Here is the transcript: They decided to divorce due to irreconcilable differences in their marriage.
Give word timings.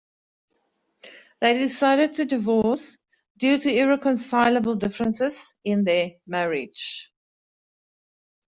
They 1.41 1.59
decided 1.59 2.15
to 2.15 2.25
divorce 2.25 2.97
due 3.37 3.59
to 3.59 3.71
irreconcilable 3.71 4.73
differences 4.73 5.53
in 5.63 5.83
their 5.83 6.13
marriage. 6.25 7.11